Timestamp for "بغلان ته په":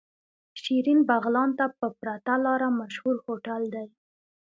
1.09-1.87